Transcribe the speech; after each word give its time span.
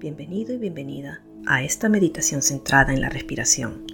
Bienvenido 0.00 0.54
y 0.54 0.56
bienvenida 0.56 1.20
a 1.44 1.62
esta 1.62 1.90
meditación 1.90 2.40
centrada 2.40 2.94
en 2.94 3.02
la 3.02 3.10
respiración. 3.10 3.84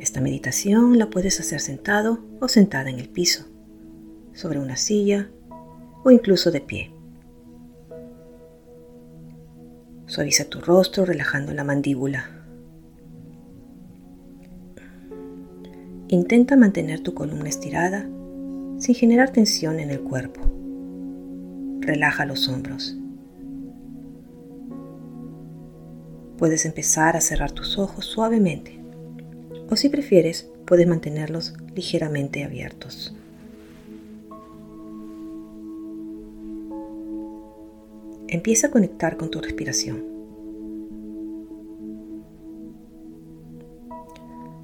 Esta 0.00 0.20
meditación 0.20 0.98
la 0.98 1.10
puedes 1.10 1.38
hacer 1.38 1.60
sentado 1.60 2.18
o 2.40 2.48
sentada 2.48 2.90
en 2.90 2.98
el 2.98 3.08
piso, 3.08 3.44
sobre 4.32 4.58
una 4.58 4.74
silla 4.74 5.30
o 6.02 6.10
incluso 6.10 6.50
de 6.50 6.60
pie. 6.60 6.92
Suaviza 10.06 10.46
tu 10.46 10.60
rostro 10.60 11.04
relajando 11.04 11.54
la 11.54 11.62
mandíbula. 11.62 12.30
Intenta 16.08 16.56
mantener 16.56 16.98
tu 16.98 17.14
columna 17.14 17.48
estirada 17.48 18.08
sin 18.78 18.96
generar 18.96 19.30
tensión 19.30 19.78
en 19.78 19.90
el 19.90 20.00
cuerpo. 20.00 20.40
Relaja 21.78 22.26
los 22.26 22.48
hombros. 22.48 22.96
Puedes 26.40 26.64
empezar 26.64 27.18
a 27.18 27.20
cerrar 27.20 27.52
tus 27.52 27.76
ojos 27.76 28.06
suavemente 28.06 28.80
o 29.68 29.76
si 29.76 29.90
prefieres 29.90 30.48
puedes 30.64 30.86
mantenerlos 30.86 31.52
ligeramente 31.74 32.44
abiertos. 32.44 33.14
Empieza 38.26 38.68
a 38.68 38.70
conectar 38.70 39.18
con 39.18 39.30
tu 39.30 39.42
respiración. 39.42 40.02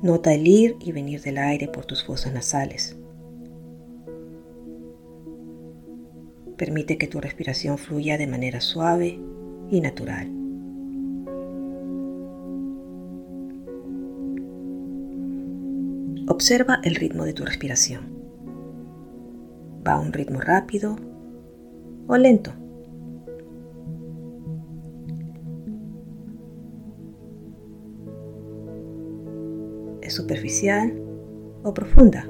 Nota 0.00 0.32
el 0.32 0.48
ir 0.48 0.76
y 0.80 0.92
venir 0.92 1.20
del 1.20 1.36
aire 1.36 1.68
por 1.68 1.84
tus 1.84 2.02
fosas 2.02 2.32
nasales. 2.32 2.96
Permite 6.56 6.96
que 6.96 7.06
tu 7.06 7.20
respiración 7.20 7.76
fluya 7.76 8.16
de 8.16 8.26
manera 8.26 8.62
suave 8.62 9.20
y 9.70 9.82
natural. 9.82 10.45
Observa 16.28 16.80
el 16.82 16.96
ritmo 16.96 17.24
de 17.24 17.32
tu 17.32 17.44
respiración. 17.44 18.00
¿Va 19.86 19.92
a 19.92 20.00
un 20.00 20.12
ritmo 20.12 20.40
rápido 20.40 20.96
o 22.08 22.16
lento? 22.16 22.50
¿Es 30.02 30.14
superficial 30.14 31.00
o 31.62 31.72
profunda? 31.72 32.24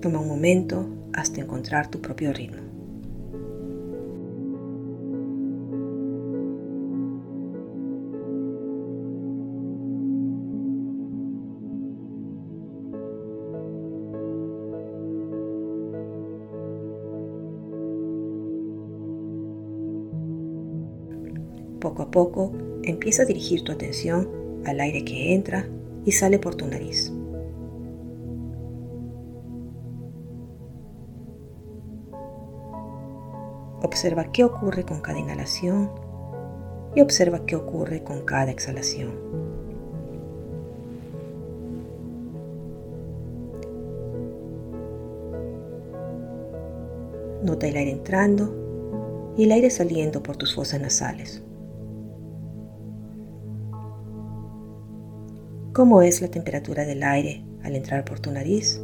Toma 0.00 0.20
un 0.20 0.28
momento 0.28 0.86
hasta 1.12 1.42
encontrar 1.42 1.90
tu 1.90 2.00
propio 2.00 2.32
ritmo. 2.32 2.71
Poco 21.82 22.02
a 22.04 22.10
poco 22.12 22.52
empieza 22.84 23.24
a 23.24 23.26
dirigir 23.26 23.64
tu 23.64 23.72
atención 23.72 24.28
al 24.64 24.78
aire 24.78 25.04
que 25.04 25.34
entra 25.34 25.66
y 26.04 26.12
sale 26.12 26.38
por 26.38 26.54
tu 26.54 26.64
nariz. 26.68 27.12
Observa 33.82 34.30
qué 34.30 34.44
ocurre 34.44 34.84
con 34.84 35.00
cada 35.00 35.18
inhalación 35.18 35.90
y 36.94 37.00
observa 37.00 37.44
qué 37.46 37.56
ocurre 37.56 38.04
con 38.04 38.24
cada 38.24 38.52
exhalación. 38.52 39.10
Nota 47.42 47.66
el 47.66 47.74
aire 47.74 47.90
entrando 47.90 49.34
y 49.36 49.44
el 49.44 49.50
aire 49.50 49.68
saliendo 49.68 50.22
por 50.22 50.36
tus 50.36 50.54
fosas 50.54 50.80
nasales. 50.80 51.42
¿Cómo 55.72 56.02
es 56.02 56.20
la 56.20 56.28
temperatura 56.28 56.84
del 56.84 57.02
aire 57.02 57.46
al 57.62 57.74
entrar 57.74 58.04
por 58.04 58.20
tu 58.20 58.30
nariz? 58.30 58.78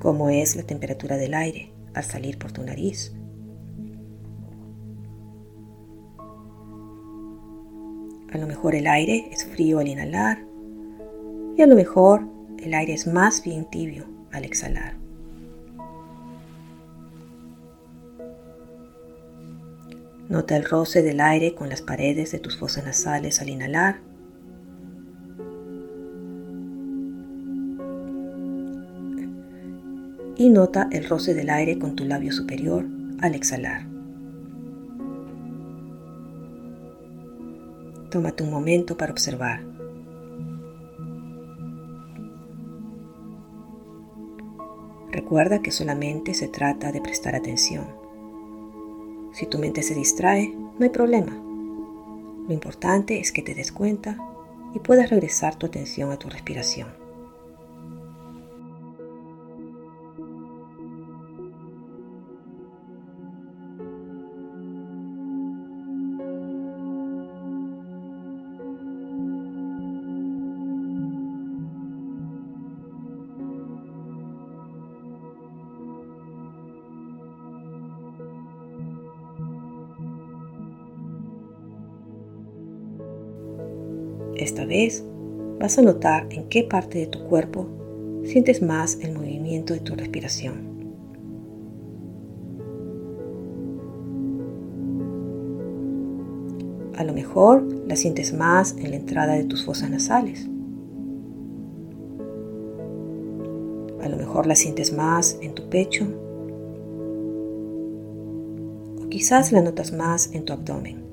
¿Cómo 0.00 0.30
es 0.30 0.56
la 0.56 0.64
temperatura 0.64 1.16
del 1.16 1.34
aire 1.34 1.72
al 1.94 2.02
salir 2.02 2.38
por 2.38 2.50
tu 2.50 2.64
nariz? 2.64 3.14
A 8.32 8.38
lo 8.38 8.48
mejor 8.48 8.74
el 8.74 8.88
aire 8.88 9.28
es 9.30 9.44
frío 9.44 9.78
al 9.78 9.86
inhalar 9.86 10.44
y 11.56 11.62
a 11.62 11.68
lo 11.68 11.76
mejor 11.76 12.26
el 12.58 12.74
aire 12.74 12.94
es 12.94 13.06
más 13.06 13.44
bien 13.44 13.64
tibio 13.70 14.06
al 14.32 14.44
exhalar. 14.44 15.07
Nota 20.28 20.58
el 20.58 20.64
roce 20.66 21.02
del 21.02 21.20
aire 21.20 21.54
con 21.54 21.70
las 21.70 21.80
paredes 21.80 22.32
de 22.32 22.38
tus 22.38 22.58
fosas 22.58 22.84
nasales 22.84 23.40
al 23.40 23.48
inhalar. 23.48 24.00
Y 30.36 30.50
nota 30.50 30.88
el 30.92 31.08
roce 31.08 31.32
del 31.32 31.48
aire 31.48 31.78
con 31.78 31.96
tu 31.96 32.04
labio 32.04 32.30
superior 32.32 32.84
al 33.20 33.34
exhalar. 33.34 33.86
Tómate 38.10 38.42
un 38.42 38.50
momento 38.50 38.98
para 38.98 39.12
observar. 39.12 39.64
Recuerda 45.10 45.62
que 45.62 45.70
solamente 45.70 46.34
se 46.34 46.48
trata 46.48 46.92
de 46.92 47.00
prestar 47.00 47.34
atención. 47.34 48.07
Si 49.38 49.46
tu 49.46 49.56
mente 49.58 49.84
se 49.84 49.94
distrae, 49.94 50.48
no 50.48 50.84
hay 50.84 50.88
problema. 50.88 51.30
Lo 52.48 52.52
importante 52.52 53.20
es 53.20 53.30
que 53.30 53.40
te 53.40 53.54
des 53.54 53.70
cuenta 53.70 54.18
y 54.74 54.80
puedas 54.80 55.10
regresar 55.10 55.54
tu 55.54 55.66
atención 55.66 56.10
a 56.10 56.18
tu 56.18 56.28
respiración. 56.28 56.88
Esta 84.38 84.64
vez 84.64 85.04
vas 85.58 85.78
a 85.78 85.82
notar 85.82 86.28
en 86.30 86.48
qué 86.48 86.62
parte 86.62 86.98
de 86.98 87.06
tu 87.08 87.24
cuerpo 87.24 87.66
sientes 88.22 88.62
más 88.62 88.98
el 89.02 89.12
movimiento 89.12 89.74
de 89.74 89.80
tu 89.80 89.96
respiración. 89.96 90.68
A 96.96 97.02
lo 97.02 97.12
mejor 97.12 97.64
la 97.88 97.96
sientes 97.96 98.32
más 98.32 98.76
en 98.78 98.90
la 98.90 98.96
entrada 98.96 99.34
de 99.34 99.44
tus 99.44 99.64
fosas 99.64 99.90
nasales. 99.90 100.48
A 104.00 104.08
lo 104.08 104.16
mejor 104.16 104.46
la 104.46 104.54
sientes 104.54 104.92
más 104.92 105.36
en 105.42 105.54
tu 105.54 105.68
pecho. 105.68 106.06
O 109.02 109.08
quizás 109.08 109.50
la 109.50 109.62
notas 109.62 109.92
más 109.92 110.32
en 110.32 110.44
tu 110.44 110.52
abdomen. 110.52 111.07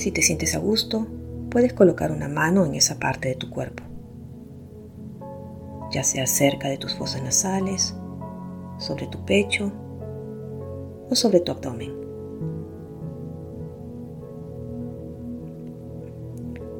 Si 0.00 0.10
te 0.12 0.22
sientes 0.22 0.54
a 0.54 0.58
gusto, 0.58 1.06
puedes 1.50 1.74
colocar 1.74 2.10
una 2.10 2.26
mano 2.26 2.64
en 2.64 2.74
esa 2.74 2.98
parte 2.98 3.28
de 3.28 3.34
tu 3.34 3.50
cuerpo, 3.50 3.82
ya 5.92 6.02
sea 6.04 6.26
cerca 6.26 6.70
de 6.70 6.78
tus 6.78 6.94
fosas 6.94 7.22
nasales, 7.22 7.94
sobre 8.78 9.08
tu 9.08 9.22
pecho 9.26 9.70
o 11.10 11.14
sobre 11.14 11.40
tu 11.40 11.52
abdomen. 11.52 11.92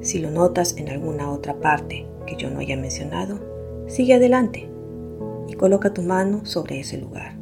Si 0.00 0.18
lo 0.18 0.30
notas 0.30 0.78
en 0.78 0.88
alguna 0.88 1.30
otra 1.30 1.60
parte 1.60 2.06
que 2.26 2.36
yo 2.36 2.48
no 2.48 2.60
haya 2.60 2.78
mencionado, 2.78 3.38
sigue 3.86 4.14
adelante 4.14 4.66
y 5.46 5.52
coloca 5.56 5.92
tu 5.92 6.00
mano 6.00 6.46
sobre 6.46 6.80
ese 6.80 6.96
lugar. 6.96 7.39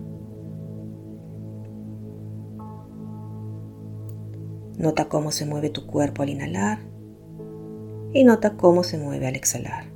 Nota 4.79 5.09
cómo 5.09 5.33
se 5.33 5.45
mueve 5.45 5.71
tu 5.71 5.89
cuerpo 5.89 6.23
al 6.23 6.29
inhalar 6.29 6.79
y 8.13 8.23
nota 8.23 8.57
cómo 8.57 8.85
se 8.85 8.97
mueve 8.97 9.27
al 9.27 9.35
exhalar. 9.35 9.87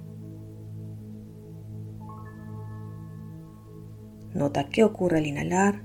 Nota 4.35 4.69
qué 4.69 4.83
ocurre 4.83 5.19
al 5.19 5.27
inhalar 5.27 5.83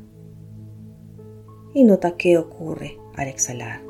y 1.76 1.84
nota 1.84 2.18
qué 2.18 2.40
ocurre 2.40 2.98
al 3.16 3.28
exhalar. 3.28 3.84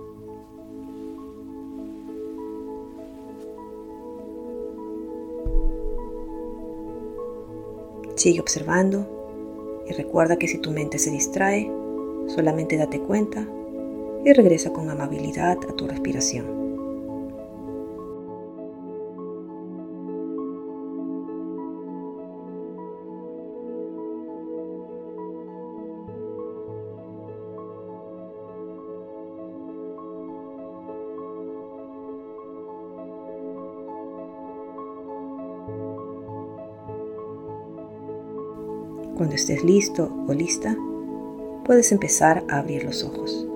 Sigue 8.16 8.42
observando 8.42 9.86
y 9.88 9.94
recuerda 9.94 10.36
que 10.36 10.50
si 10.50 10.58
tu 10.58 10.72
mente 10.72 11.00
se 11.00 11.12
distrae, 11.12 11.72
solamente 12.28 12.76
date 12.76 13.00
cuenta 13.00 13.48
y 14.28 14.34
regresa 14.34 14.74
con 14.74 14.90
amabilidad 14.90 15.58
a 15.70 15.74
tu 15.74 15.88
respiración. 15.88 16.46
Cuando 39.16 39.36
estés 39.36 39.64
listo 39.64 40.14
o 40.28 40.34
lista, 40.34 40.76
puedes 41.64 41.94
empezar 41.94 42.44
a 42.50 42.58
abrir 42.58 42.84
los 42.84 43.06
ojos. 43.06 43.48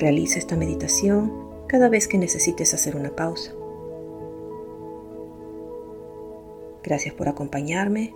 Realiza 0.00 0.38
esta 0.38 0.56
meditación 0.56 1.30
cada 1.66 1.90
vez 1.90 2.08
que 2.08 2.16
necesites 2.16 2.72
hacer 2.72 2.96
una 2.96 3.14
pausa. 3.14 3.52
Gracias 6.82 7.14
por 7.14 7.28
acompañarme, 7.28 8.14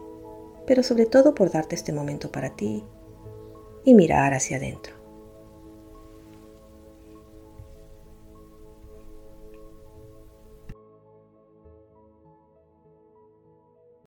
pero 0.66 0.82
sobre 0.82 1.04
todo 1.04 1.34
por 1.34 1.50
darte 1.50 1.74
este 1.74 1.92
momento 1.92 2.32
para 2.32 2.56
ti 2.56 2.82
y 3.84 3.92
mirar 3.92 4.32
hacia 4.32 4.56
adentro. 4.56 5.03